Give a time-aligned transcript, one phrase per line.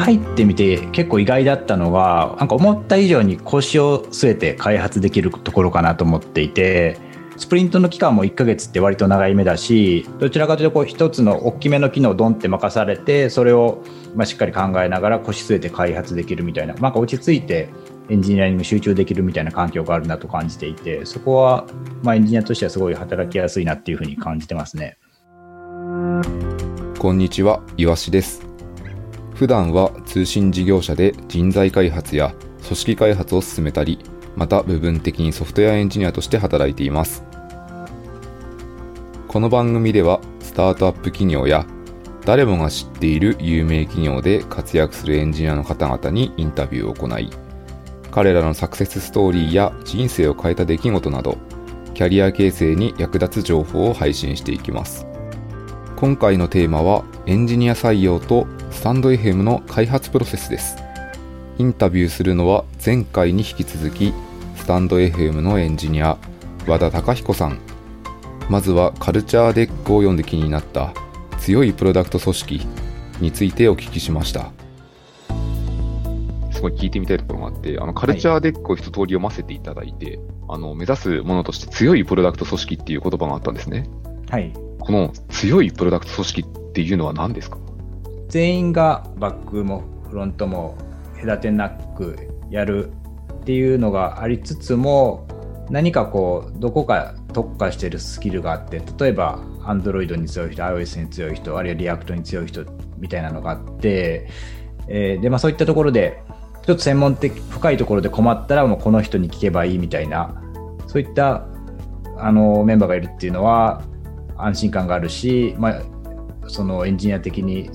[0.00, 6.98] 入ってみて結構意外だったのがなんか思った以上に腰を据えて開発できるところかなと思っていて
[7.36, 13.82] スプリントの期間も1ヶ月って割と長い目だしどちらかというとこう一つの大きめの機能をドンって任されてそれを
[14.14, 17.70] ましっかり考えながら腰据えて開発できるみたいななんか落ち着いて
[18.08, 21.66] エンジニアリング集中できるみたいな環境があるなと感じていてそこは
[22.02, 24.98] まエンジニアとしてはすごい働きやすいなっていうふうに感じてますね
[26.98, 28.49] こんにちは、いわしです。
[29.40, 33.98] 普段は通信事業者で人材開発や組織開発を進めたり、
[34.36, 37.24] また部分的にソフトウェアエンジニアとして働いています。
[39.28, 41.64] この番組では、スタートアップ企業や
[42.26, 47.30] 誰もが知っている有名企業で活躍するエンジニアの方々にインタビューを行い、
[48.10, 51.38] 彼らのサクセスストーリーや人生を変えた出来事など、
[51.94, 55.06] キャリア形成に役立つ情報を配信していきます。
[55.96, 58.46] 今回のテーマはエンジニア採用と
[58.80, 60.74] スタンド FM の開発プロセスです。
[61.58, 64.14] インタビューするのは前回に引き続き
[64.56, 66.16] スタンド FM のエンジニア
[66.66, 67.58] 和田貴彦さん。
[68.48, 70.94] まずはカルチャーデックを読んで気になった
[71.40, 72.66] 強いプロダクト組織
[73.20, 74.50] についてお聞きしました。
[76.54, 83.90] すごい聞いてみたいところがあって、あのカルチャーデックを一通り読ませていただいて、あの目指すものとして強いプロダクト組織っていう言葉があったんですね。
[84.30, 87.58] はいこの強いプロダクト組織っていうのは何ですか？
[88.30, 90.78] 全員がバックもフロントも
[91.20, 92.16] 隔てなく
[92.50, 92.92] やる
[93.40, 95.26] っていうのがありつつも
[95.70, 102.64] 何かこうどこか特化してるスキルがあって例えば Android に強い人 iOS に強い人あるいは React に強い人
[102.98, 104.28] みたいなのがあって、
[104.88, 106.22] えーでまあ、そういったところで
[106.66, 110.42] ちょっと専門的深いところで困ったらもうこの人に聞けばいいみたいな
[110.86, 111.46] そういった
[112.18, 113.82] あのメンバーがいるっていうのは
[114.36, 115.82] 安心感があるし、まあ、
[116.48, 117.70] そのエンジニア的に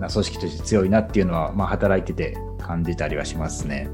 [0.00, 3.88] な組織として強いなっていうのは、まあ、働いてて感じたりはしますね。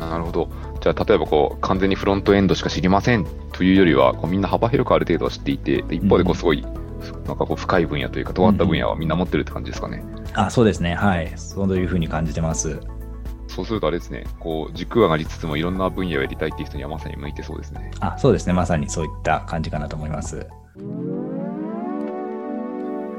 [0.00, 0.48] なるほど。
[0.80, 10.04] じゃあ、例えばこう、完全にフロントエンドしか知りませんというよりは、こうみんな幅広くある程度は知っていて、で一方でこううんすごい、なんかこう深い分野というか、尖った分野はみんな持ってるって感じですかね。
[10.34, 12.80] あそうですね、はい、そういうふうに感じてます。
[13.48, 17.90] そうするとあれですね、こう、軸がありつつもいろんな分野をやりたいっていう人にはまさに向いてそうですね。
[18.00, 20.46] あそうですね、まさにそういった感じかなと思います。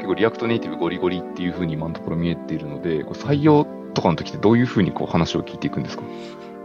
[0.07, 6.03] 結構、 React Native ゴリゴリっていうふうに今のところ見えているので、採用とかの時ってどういうふうにこう話を聞いていくんですか？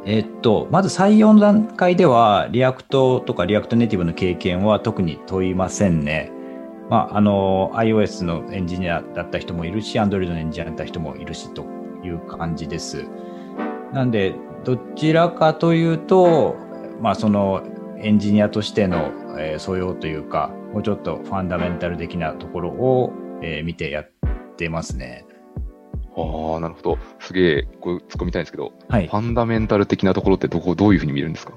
[0.05, 6.33] えっと、まず採用の段階では、 React とか React Native の経験は特に問いませんね。
[6.91, 11.65] まあ、あの、iOS のエンジニアだった人もいるし、Android のエンジニアだった人もいるしと
[12.05, 13.07] いう感じです。
[13.93, 16.57] なんで、どちらかというと、
[17.01, 17.63] まあ、その
[17.99, 24.11] エンジニアとしての、えー素養というか、もうちょっとファンダメンタル的なところを、えー見てやっ
[24.57, 25.27] てますね。
[26.15, 26.99] ああ、なるほど。
[27.21, 29.13] すげえ、こう突っ込みたいんですけど、はいフ。
[29.13, 31.55] ァンダメンタル的なところってどこ、どういうふうに見るんですか？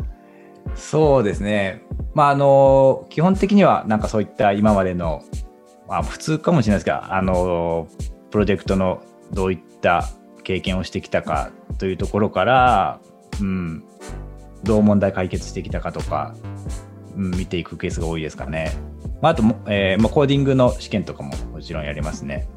[0.75, 1.83] そうですね。
[2.13, 5.21] まあ、あの、基本的には、なんかそういった今までの、
[5.87, 7.87] まあ、普通かもしれないですが、あの、
[8.31, 10.09] プロジェクトのどういった
[10.43, 12.99] 経験をしてきたかというところから、
[13.41, 13.83] うん、
[14.63, 16.33] どう問題解決してきたかとか、
[17.15, 18.71] うん、見ていくケースが多いですかね。
[19.21, 22.47] まあ、あとも、えーまあ、コーディングの試験とかももちろんやりますね。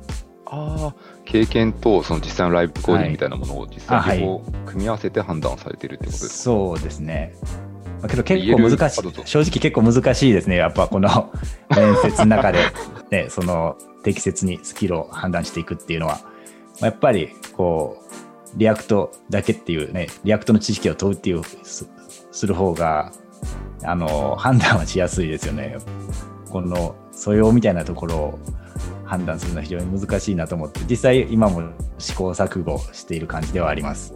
[0.50, 7.34] ああ、経験とその実際のライブコーディングみたいなものを実際にこう組み合わせて判断されてるってことですか、そうですね。
[8.00, 10.56] まあけど結構難しい正直結構難しいですね。
[10.56, 11.30] やっぱこの
[11.76, 12.60] 面接の中で、
[13.10, 16.28] ね、その適切にスキルを判断していくっていうのは、ま
[16.82, 18.02] あやっぱりこ
[18.54, 21.86] う、 React だけっていうね、 React の知識を問うっていうす
[22.30, 23.12] する方が、
[23.84, 25.76] あの、判断はしやすいですよね。
[26.50, 28.38] この素養みたいなところを
[29.04, 34.14] 判断するのは非常に難しいなと思って、実際今も試行錯誤している感じではあります。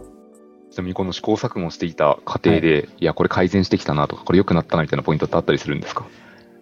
[0.71, 6.05] ちなみにこの試行錯誤していた過程で、い、や、これ改善してきたなとか、これ良くなったなみたいなポイントってあったりするんですか？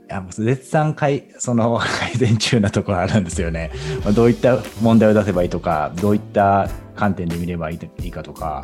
[0.10, 3.72] いやもう絶賛改その改善中なところあるんですよね。
[4.04, 8.62] まあどういった問題を出せばいいとか、どういった観点で見ればいいいいかとか、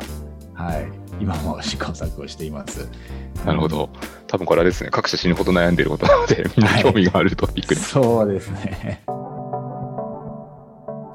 [0.58, 0.88] はい、
[1.22, 2.90] 今も試行錯誤しています。
[3.46, 3.88] なるほど。
[4.26, 7.90] 多分これあれですね、各社死ぬほど悩んでいることなので、みんな興味があるトピックです。
[7.90, 9.04] そうですね。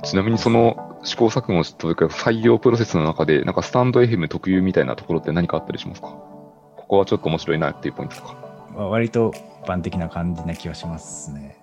[0.03, 6.07] ちなみにその試行錯誤というか採用プロセスの中で、なんかスタンド FM 特有みたいなところって何かあったりしますか？
[6.07, 8.35] ここはちょっと面白いなっていうポイントとか。
[8.73, 11.57] まあ割と一般的な感じな気がしますね。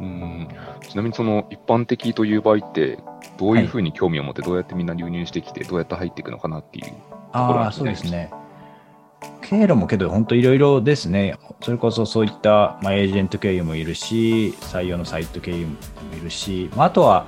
[0.00, 0.48] うん
[0.86, 2.98] ちなみにその一般的という場合って、
[3.38, 6.92] どういうふうに興味を持って、どうやってみんな流入してきて、どうやって入っていくのかなっていう。
[7.32, 8.30] ところああ、そうですね。
[9.42, 11.38] 経路もけど本当いろいろですね。
[11.62, 15.72] それこそそういった、まあ、エージェント経由もいるし、採用のサイト経由も
[16.16, 17.26] いるし、まあ、あとは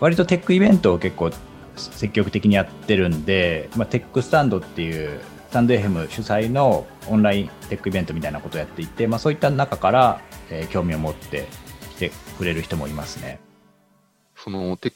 [0.00, 1.30] 割とテックイベントを結構
[1.76, 10.20] 積極的にやってるんで、まあ、テックスタンドっていうスタンド FM 主催のオンラインテックイベントみたいなことをやっていて、まあ、そういった中から、
[10.50, 11.46] えー興味を持って
[11.96, 13.40] 来てくれる人もいますね。
[14.36, 14.92] そのテッ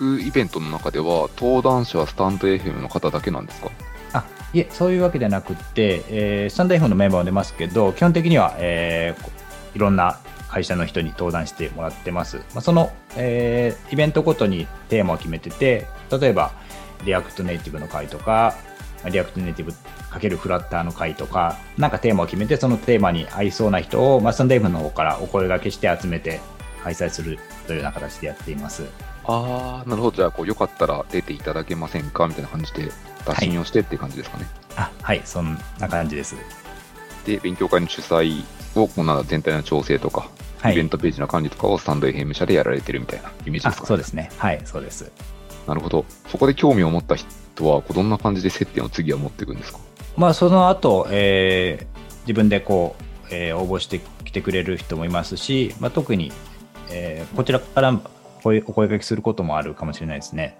[0.00, 3.70] クイベントの中では、登壇者はスタンド FM の方だけなんですか？
[4.14, 4.24] あ
[4.54, 9.40] いえ、そういうわけではなくて、えースタンド FM のメンバーも出ますけど、基本的には、えー
[9.76, 10.18] いろんな
[10.48, 12.38] 会社の人に登壇してもらってます。
[12.38, 16.52] まあ、その、えーイベントごとにテーマを決めてて、例えば、
[17.04, 18.54] React Native の会とか、
[19.10, 26.40] React Native×Flutter の会とか、なんかテーマを決めて、そのテーマに合いそうな人を、まあ、スタンド FM の方からお声掛けして集めて
[26.82, 28.82] 開催するというような形でやっています。
[29.30, 30.16] ああ、なるほど。
[30.16, 32.26] じゃあ、こうよかったら出ていただけませんか？
[32.26, 32.90] みたいな感じで、
[33.26, 34.46] 打診をしてっていう感じですかね。
[34.76, 36.36] あ、はい、そんな感じです。
[37.26, 38.42] で、勉強会の主催
[38.74, 40.28] を、こうなんだ全体の調整とか、
[40.60, 40.72] はい。
[40.74, 44.30] イベントページの管理とかをスタンド FM 社でやられてるみたいなイメージあですか、そうですね。
[44.36, 45.10] はい、そうです。
[45.66, 46.04] なるほど。
[46.28, 47.26] そこで興味を持った人
[47.68, 49.78] は、こうどんな感じで接点を次は持っていくんですか？
[50.16, 56.32] まあ、その後、えー自分でこう、えー応募してきてくれる人もいますし、まあ、特に、
[56.90, 57.98] えーこちらから
[58.42, 60.58] 声お声掛けすることもあるかもしれないですね。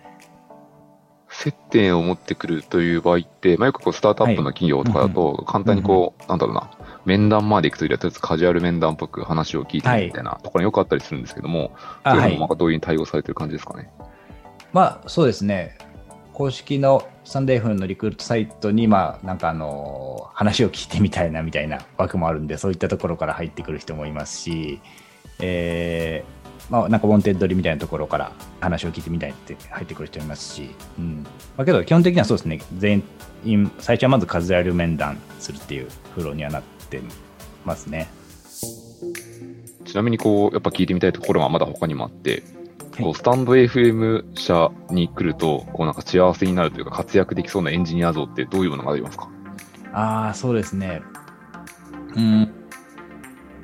[1.33, 6.73] 接点を持ってくるという場合って、まあ、よくこうスタートアップの企業とかだと、簡単にこう、なんだろうな、
[7.05, 11.71] 面談まで行くというよりは、とりあえずカジュアル面談っぽく話を聞いてみたいなところによくあったりするんですけども、
[12.03, 13.89] あはいそういうのもなんかどういうに対応されてる感じですかね？
[14.73, 15.79] まあ、そうですね。
[16.33, 24.81] 公式の stand.fm のリクルートサイトに、まあ、なんかあのー話を聞いてみたいなみたいな枠もあるんで、そういったところから入ってくる人もいますし、
[25.39, 31.27] えーまあ、なんか Wantedly みたいなところから話を聞いてみたいって入ってくる人もいますし、うん。
[31.57, 33.03] まあ、けど基本的にはそうですね、全
[33.45, 37.01] 員、最初はまずカジュアル面談するっていうフローにはなって
[37.65, 38.09] ますね。
[39.85, 42.43] ちなみにこう、やっぱ聞いてみたいところがまだ他にもあって、はい
[43.01, 49.31] こうスタンド FM 社に来ると、こうなんか幸せになるというか活躍できそうなエンジニア像ってどういうものがありますか？
[49.93, 51.01] ああ、そうですね。
[52.15, 52.53] うん。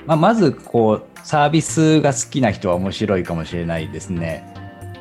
[0.06, 4.46] まあ、まず、こう、サービスが好きな人は面白いかもしれないですね。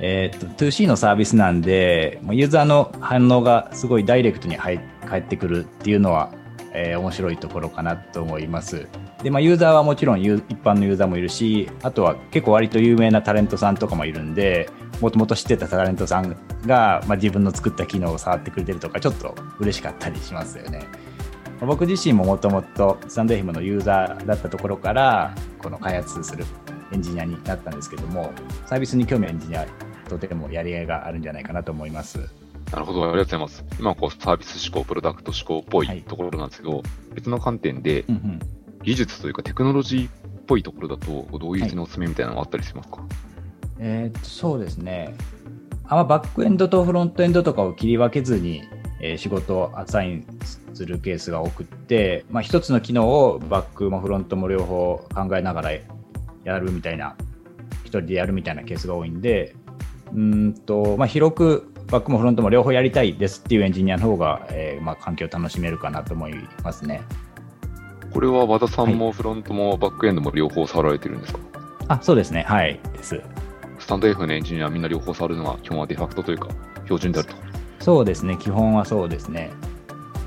[0.02, 6.31] えっ、と、2C のサービスなんで、ユーザーの反応がすごいダイレクトに入返ってくるっていうのは、
[6.74, 8.88] えー面白いところかなと思います。
[9.24, 10.30] で、まあ、ユーザーはもちろん一
[10.62, 14.69] 般のユーザーもいるし、あとは結構割と有名なタレントさんとかもいるんで、
[15.00, 16.36] もともと知ってたタレントさん
[16.66, 20.86] が、まあ、自分の作った機能を触ってくれてるとか、ちょっと嬉しかったりしますよね。
[21.62, 26.46] 僕自身ももともとスタンド FM のユーザーだったところからこの開発する
[26.92, 28.31] エンジニアになったんですけども
[28.66, 29.66] サービスに興味あるエンジニア
[30.10, 32.30] とてもやりがいがあるんじゃないかなと思います。
[32.72, 33.66] なるほど、ありがとうございます。
[33.80, 38.40] 今はこうサービス思考、プロダクト思考っぽはいいところなんですけど、別の観点でうんうん。
[38.84, 40.12] 技術というかテクノロジーっ
[40.46, 43.00] ぽいところだと、どういう点のおすすめみたいなのがあったりしますか、
[43.80, 45.16] えーっとそうですね。
[45.86, 48.63] あんまバックエンドとフロントエンドとかを切り分けずに、
[49.02, 50.25] えー仕事をアサイン
[50.75, 55.72] するケースが多くって、まあ、一つの機能をバックもフロントも両方考えながら
[56.44, 57.16] やるみたいな
[57.83, 59.56] 一人でやるみたいなケースが多いんで
[60.12, 67.01] うーんと、まあ、広くバックもフロントも両方やりたいですっていうエンジニアの方が、えーまあ、環境を楽しめるかなと思いますね。
[68.12, 71.39] これは和田さんもフロントもバックエンドも両方触られてるんですか、
[71.89, 73.21] あそうですねはいです。
[73.78, 76.47] スタンド F のエンジニアはみんな両方触るのが基本はデファクトというか
[76.85, 77.35] 標準であると。
[77.80, 79.52] そうですね、基本はそうですね。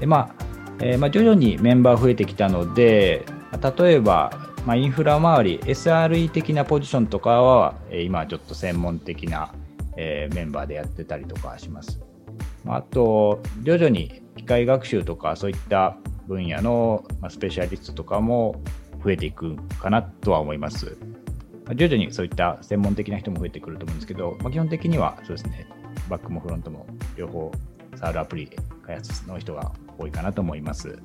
[0.00, 0.44] で、まあ、
[0.80, 3.24] えーまあ、徐々にメンバー増えてきたので、
[3.78, 4.30] 例えば、
[4.64, 9.52] まあ、インフラ周り、SRE 的なポジションとかは、え今ちょっと専門的な、
[9.96, 12.00] えメンバーでやってたりとかします。
[12.64, 15.96] まあと、徐々に機械学習とかそういった
[16.28, 18.60] 分野の、ま、スペシャリストとかも
[19.02, 20.96] 増えていくかなとは思います。
[21.74, 25.66] 徐々にそういった専門的な人も増えてくると思うんですけど、まあ、基本的にはそうですね、
[26.08, 27.50] バックもフロントも両方
[27.96, 28.50] 触るアプリ
[28.86, 30.98] 開発の人が多いかなと思います。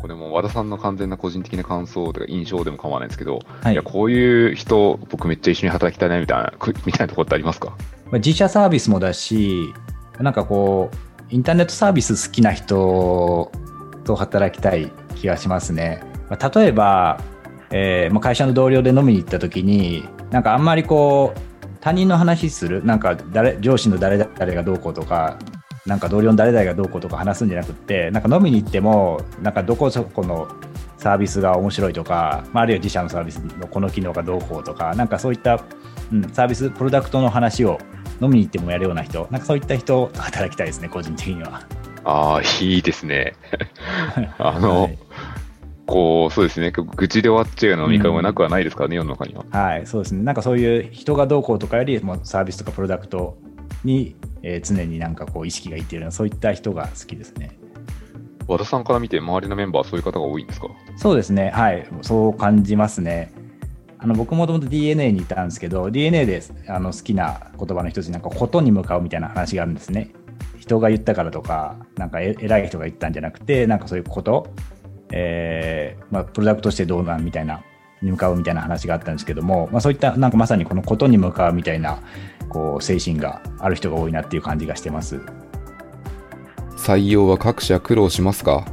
[0.00, 7.76] これも和田さんの完全な個人的な感想とか印象でも構わないんですけど、、はいいや、こういう人、僕めっちゃ一緒に働きたいなみたいな、くみたいなところってありますか？
[8.06, 9.74] まあ、自社サービスもだし、
[10.18, 13.52] なんかこう、インターネットサービス好きな人
[14.04, 16.02] と働きたい気がしますね。
[16.30, 17.20] まあ、例えば、
[17.70, 21.40] えーまあ、会社の同僚で飲みに行った時に、なんかあんまりこう、
[21.82, 25.38] 他人の話する、なんか誰上司の誰々がどうこうとか、
[25.90, 30.46] なんか同僚の誰々がどうこうとか話すんじゃなくって、なんか飲みに行っても、なんかどこそこの
[30.98, 35.64] サービスが面白いとか、まあ、あるいは自社のサービスのこの機能がどうこうとか、なんかそういった、
[36.12, 37.80] うん、サービス、プロダクトの話を
[38.22, 41.66] 飲みに行ってもやるような人、なんかそういった人と働きたいですね、個人的には。
[42.04, 43.34] ああ、いいですね。
[44.38, 44.98] あの、はい
[45.86, 49.44] こう、そうですね、愚痴で終わっちゃうような飲み会もなくはないですからね、世の中には。
[49.50, 50.22] はい、そうですね。
[50.22, 53.36] なんかそういう人がどうこうとかよりもサービスとかプロダクト
[53.82, 57.58] に、えー常になんかこう意識がいっているような、そういった人が好きですね。
[58.46, 60.68] 和田さんから見て、周りのメンバーはそういう方が多いんですか？
[60.96, 63.32] そうですね、はい、そう感じますね。
[63.98, 70.10] あの僕もともと DNA にいたんですけど、DNA であの好きな言葉の一つになんかことに向かうみたいな話があるんですね。
[70.58, 74.48] 人が言ったからとか、なんかえ偉い人が言ったんじゃなくて、なんかそういうこと、
[75.12, 77.62] えーまあ、プロダクトとしてどうなんみたいな、
[78.02, 81.98] に向かうみたいな話があったんですけども、まあ、そういったなんかまさにこのことに向かうみたいな
[82.50, 85.22] こう精神がある人が多いなっていう感じがしてます。
[86.76, 88.66] 採用は各社苦労しますが、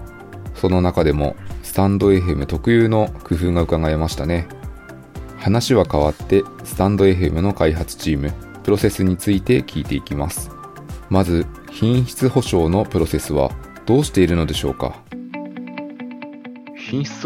[0.55, 4.47] その中でもスタンド FM 特有の工夫が伺えましたね。
[5.37, 10.49] 話は変わって、スタンド FM の開発チーム、プロセスについて聞いていきます。
[11.09, 13.51] まず、品質保証のプロセスは
[13.85, 14.95] どうしているのでしょうか？
[16.75, 17.25] 品質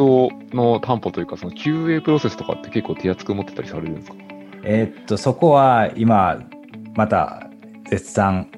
[0.53, 4.15] の担保というか、その QA プロセスとかって結構手厚く持ってたりされるんですか？
[4.63, 6.41] えーっと、そこは今、
[6.95, 7.49] また
[7.89, 8.51] 絶賛、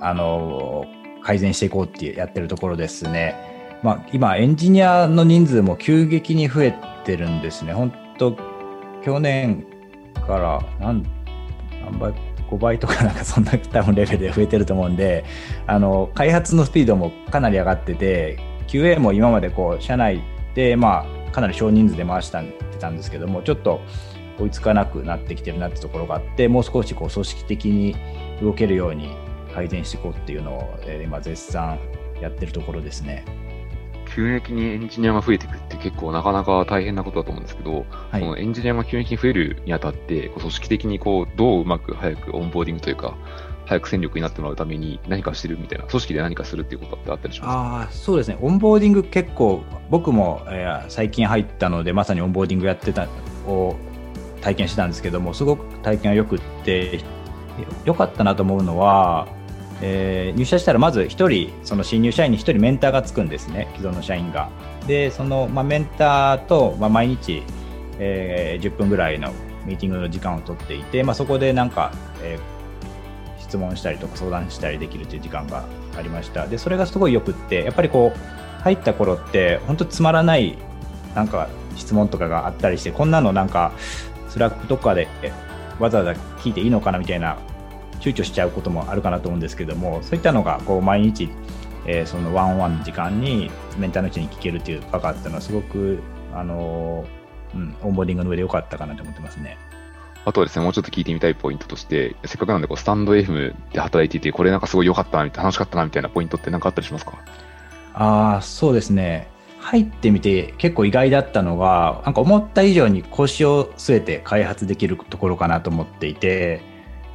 [0.00, 0.84] あの、
[1.22, 3.34] 改善していこうってやってるところですね。
[3.82, 6.74] まあ、今、エンジニアの人数も急激に増え
[7.04, 7.72] てるんですね。
[7.72, 8.36] 本当
[9.04, 9.64] 去年
[10.26, 11.04] から何、
[11.84, 12.12] 何倍、
[12.50, 15.24] 5倍とかなんかそんな多分レベルで増えてると思うんで、
[15.66, 18.38] あの、開発のスピードもかなり上がってて、
[18.68, 20.22] QA も今までこう、社内
[20.54, 23.80] で、まあ、かなり少人数で回したんたんですけども、ちょっと、
[24.38, 27.96] 追いつかなくなってきてるなってところがあってもう少しこう組織的に
[28.40, 29.10] 動けるように
[29.54, 31.78] 改善していこうっていうのを、えー今絶賛
[32.20, 33.24] やってるところですね。
[34.14, 38.20] 急激にエンジニアが増えていくって結構なかなか大変なことだと思うんですけど、はい。
[38.20, 43.16] そのエンジニアが急激に増えるにあたって、こう組織的にこうどううまく早くオンボーディングというか、
[43.66, 48.38] 早く戦力になってもらうために何かしてるみたいな、組織で何かするっていうことってあったりしますあそうですね。
[48.40, 53.06] オンボーディング結構僕も、えー最近入ったのでまさにオンボーディングやってた
[53.46, 53.76] を
[54.40, 57.00] 体験したんですけどもすごく体験がよくって
[57.84, 59.28] よかったなと思うのは、
[59.80, 64.50] えー入社したらまず1人その新入社員に1人メンターがつくんですね既存の社員が。
[64.86, 67.42] でその、まあ、メンターと、まあ、毎日、
[67.98, 69.32] えー10分ぐらいの
[69.66, 71.92] ミーティングの時間を取っていて、まあ、そこでなんか、
[72.22, 72.58] えー
[73.48, 75.64] 質問したりとか相談したりできるという時間が
[75.96, 76.46] ありました。
[76.46, 80.58] で、それがすごいよくって、やっぱりこう、入った頃って、本当つまらない、
[81.14, 83.72] なんか質問とかがあったりして、こんなのなんか、
[84.28, 85.32] Slack とかでえ
[85.78, 87.36] わざわざ聞いていいのかなみたいな、
[88.00, 91.30] 躊躇しちゃうこともあるかなと思うんですけども、そういったのが、こう、毎日、
[91.86, 96.00] えーそのワンオンワンの時間にメンターの人に聞けるっていう場があったのは、すごく、
[96.34, 99.56] あのーうん、オンボーディングの上で良かったかなと思ってますね。
[100.24, 107.14] あとはですね、もうちょっと聞いてみたいポイントとして、せっかくなんでこうスタンド FM で働いていて、これなんかすごい良かったな、楽しかったなみたいなポイントって何かあったりしますか？
[107.94, 109.28] ああ、そうですね。
[109.60, 116.62] 入ってみて結構意外だったのが、なんか思った以上に腰を据えて開発できるところかなと思っていて、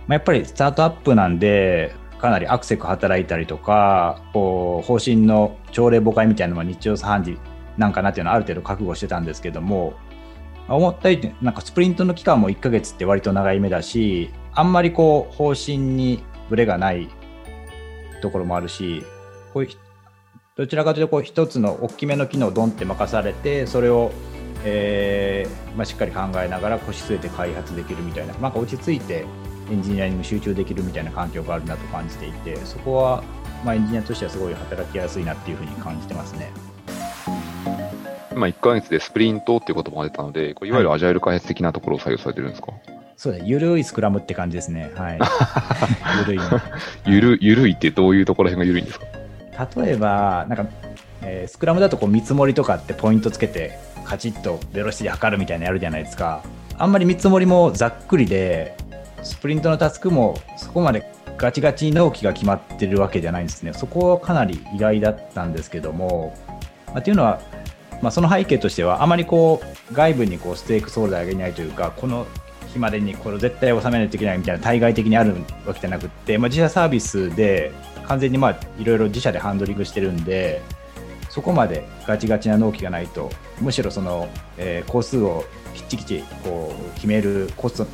[0.07, 7.39] まあ、やっぱりスタートアップなんで、かなりアクセク働いたりとか、こう、方針の朝礼誤解みたいなのは日常茶飯事
[7.77, 9.93] なんかなっていうのはある程度覚悟してたんですけども、
[10.67, 17.09] 思った以上になんかスプリントの期間も1ヶ月って割と長い目だし、あんまりこう、方針にブレがない
[18.21, 19.03] ところもあるし、
[19.53, 19.69] こういう
[20.55, 24.11] どちらかというとこう一つの大きめの機能をドンって任されてそれを、
[24.63, 29.25] えーまあ、しっかり考えながら腰据えて開発できるみたいななんか落ち着いて
[29.71, 33.23] エンジニアリング集中できるみたいな環境があるなと感じていてそこは、
[33.65, 36.51] まあ、エンジニアとしてはすごい働きやすいなっていうふうに感じてますね。
[38.31, 42.69] 今1ヶ月でスプリントっていう言葉が出たので、いわゆるアジャイル開発的なところを採用されてるんですか、
[43.15, 44.91] そうだゆるいスクラムって感じですね。
[44.95, 45.19] はい。
[46.27, 46.43] ゆるいの。
[47.05, 49.05] ゆる、 ゆるいってどういうところら辺がゆるいんですか？
[49.75, 50.71] 例えば、なんか、
[51.21, 56.43] えースクラムだとこう見積もりとかってポイントつけて、カチッとベロシティ測るみたいなやるじゃないですか。
[56.77, 58.75] あんまり見積もりもざっくりで、
[59.21, 63.73] スプリントのタスクもそこまでガチガチに納期が決まってるわけじゃないんですね。
[63.73, 66.35] そこはかなり意外だったんですけども、
[66.87, 67.41] まあ、っていうのは、
[68.01, 72.27] まあ、その背景としては、あまりこう外部にこうステークソールダーがいないというか、この
[72.73, 77.71] 日までにこれ絶対収めないといけないみたいな対外的にあるわけじゃなくて、まあ、自社サービスで
[78.05, 80.61] 完全にまあいろいろ自社でハンドリングしてるんで、
[81.29, 84.27] そこまでガチガチな納期がないと、むしろその、
[84.57, 87.87] えー工数をきっちきちこう決めるコスト、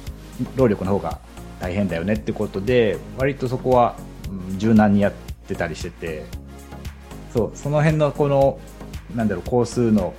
[0.55, 1.19] 労力の方が
[1.61, 3.95] 大変だよねってことで、割とそこは、
[4.29, 5.13] うん柔軟にやっ
[5.47, 6.25] てたりしてて、
[7.33, 8.59] そう、その辺のこの、
[9.15, 10.13] なんだろう、工数の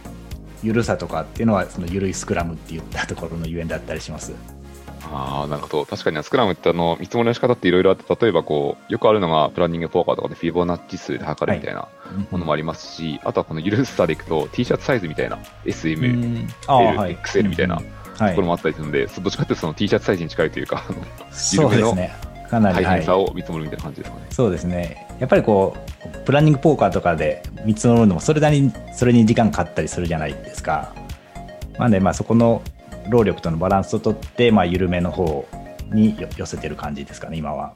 [0.63, 4.35] 緩さとかっていうのは、その緩いスクラムって言ったところのゆえんだったりします。
[5.13, 5.87] ああ、なるほど。
[5.87, 11.89] 確かにスクラムってあの見積もりの仕方っていろいろあって、例えばこう、よくあるのがプランニングポーカーとかでフィボナッチ数で測るみたいな
[12.31, 20.99] ものもありますし、あとはこの緩さでいくと T シャツサイズみたいな SM、う L、んああはいみたいなはいところもあったりするので、どっちかっていうとその T シャツサイズに近いというか、あの
[21.33, 22.15] そうですね。
[22.49, 24.27] かなり大変さを見積もるみたいな感じですかね。
[24.31, 25.07] そうですね。
[25.21, 30.95] やっぱりこう、プランニングポーカーとかで見積もるのも、それなりに、それに時間かかったりするじゃないですか。
[31.79, 32.63] なんで、まあ、そこの
[33.09, 35.47] 労力とのバランスをとって、まあ、緩めの方
[35.93, 37.75] によ寄せてる感じですかね、今は。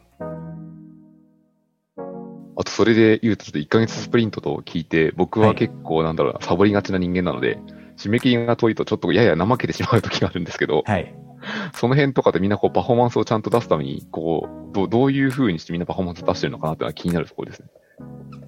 [2.57, 7.59] あと、それで言うと、ちょっと1ヶ月スプリントと聞いて、僕は結構、なんだろうな、サボりがちな人間なので、
[7.99, 11.15] 締め切りが遠いと、ちょっとやや怠けてしまう時があるんですけど、はい。
[11.75, 17.69] その辺とかでみんなこうパフォーマンスをちゃんと出すために、こう、どうどういう風にしてみんなパフォーマンス出してるのかなっていうのは気になるところですね。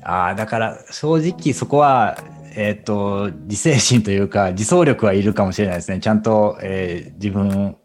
[0.03, 2.17] ああ、だから、正直そこは、
[2.57, 6.00] えっ、と、自制心というか、自走力はいるかもしれないですね。
[6.00, 7.76] ちゃんと、えー自分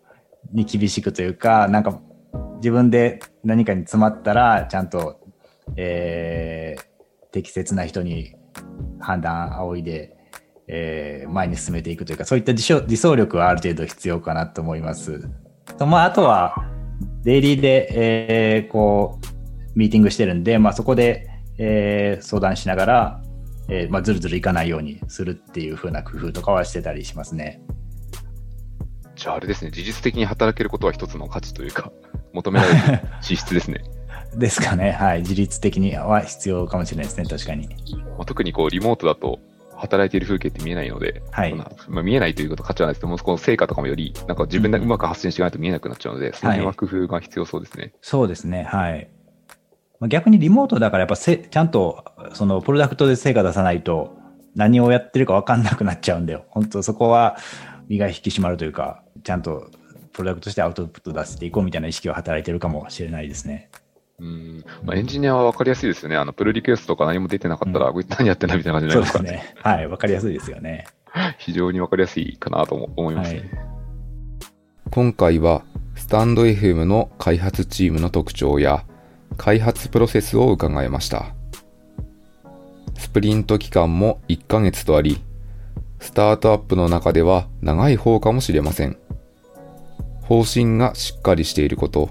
[0.54, 2.02] に厳しくというか、なんか、
[2.58, 5.20] 自分で何かに詰まったら、ちゃんと、
[5.76, 6.92] えー
[7.32, 8.36] 適切な人に
[9.00, 10.18] 判断仰いで、
[10.74, 15.30] えー前に進めていくというか、そういった自走力はある程度必要かなと思います。
[15.78, 16.66] とまあ、あとは、
[17.24, 23.22] デイリーで、えーこう、ミーティングしてるんで、まあ、そこで、えー相談しながら、
[23.68, 27.62] えーまあ、ずるずるいかないようにするっていう風な工夫とかはしてたりしますね。
[29.16, 31.92] じゃああれですね、事実的に働けることは一つの価値というか、
[32.34, 33.84] 求められる資質ですね。
[34.36, 34.92] ですかね。
[34.92, 35.20] はい。
[35.20, 37.26] 自律的には必要かもしれないですね。
[37.26, 37.68] 確かに。
[38.18, 39.40] まあ、特にこう、リモートだと、
[39.82, 47.94] 働いている風景って見えないので、はいまあ、見えないということ価値はないですけども、この成果とかもより、なんか自分でうまく発信していかないと見えなくなっちゃうので、その辺は工夫が必要そうですね。
[48.02, 48.64] そうですね。
[48.64, 49.10] はい。
[50.00, 54.18] まあ逆にリモートだからやっぱせちゃんとそのプロダクトで成果出さないと
[54.56, 57.38] 何をやってるか分かんなくなっちゃうんで、本当そこは
[57.88, 59.70] 身が引き締まるというか、ちゃんと
[60.14, 63.70] プロダクトとしてアウトプット出していこうみたいな意識は働いてるかもしれないですね。
[64.22, 66.16] うんまあ、エンジニアは分かりやすいですよね。
[66.16, 69.56] あの、プルリクエストとか何も出てなかったら、これ何やってんだみたいな感じになりますから、ですね。
[69.62, 69.88] はい。
[69.88, 70.86] 分かりやすいですよね。
[71.40, 73.40] 非常に分かりやすいかなとも思いますね。
[73.40, 73.72] はい
[74.92, 75.64] 今回は、
[75.96, 78.84] スタンド FM の開発チームの特徴や、
[79.38, 81.34] 開発プロセスを伺いました。
[82.98, 85.24] スプリント期間も1ヶ月とあり、
[86.02, 88.98] スタートアップの中では長い方かもしれません。
[90.24, 92.10] 方針がしっかりしていること、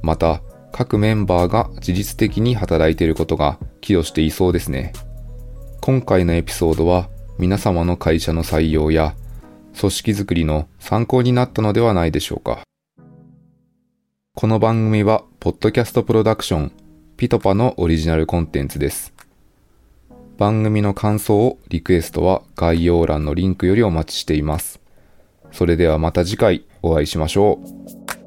[0.00, 0.40] また
[0.72, 4.92] 各メンバーが自律的に働いていることが寄与していそうですね。
[5.80, 9.14] 今回のエピソードは皆様の会社の採用や
[9.78, 12.60] 組織づくりの参考になったのではないでしょうか。
[14.34, 16.72] この番組は、ポッドキャストプロダクション、
[17.16, 19.12] ピトパのオリジナルコンテンツです。
[20.38, 24.80] 番組の感想をリクエストは概要欄のリンクよりお待ちしています。
[25.52, 27.60] それではまた次回お会いしましょ
[28.16, 28.19] う。